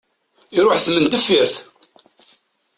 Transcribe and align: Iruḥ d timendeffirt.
Iruḥ 0.57 0.77
d 0.79 0.83
timendeffirt. 0.85 1.55